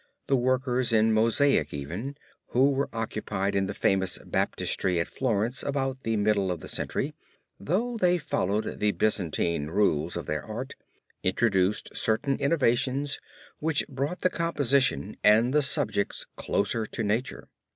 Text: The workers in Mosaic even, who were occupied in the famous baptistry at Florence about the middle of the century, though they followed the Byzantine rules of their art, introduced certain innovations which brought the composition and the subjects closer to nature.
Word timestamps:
The 0.25 0.35
workers 0.35 0.91
in 0.91 1.13
Mosaic 1.13 1.75
even, 1.75 2.17
who 2.47 2.71
were 2.71 2.89
occupied 2.91 3.53
in 3.53 3.67
the 3.67 3.73
famous 3.75 4.17
baptistry 4.25 4.99
at 4.99 5.07
Florence 5.07 5.61
about 5.61 6.01
the 6.01 6.17
middle 6.17 6.51
of 6.51 6.59
the 6.59 6.67
century, 6.67 7.13
though 7.59 7.97
they 7.97 8.17
followed 8.17 8.79
the 8.79 8.93
Byzantine 8.93 9.67
rules 9.67 10.17
of 10.17 10.25
their 10.25 10.43
art, 10.43 10.73
introduced 11.21 11.95
certain 11.95 12.37
innovations 12.39 13.19
which 13.59 13.87
brought 13.87 14.21
the 14.21 14.31
composition 14.31 15.17
and 15.23 15.53
the 15.53 15.61
subjects 15.61 16.25
closer 16.35 16.87
to 16.87 17.03
nature. 17.03 17.47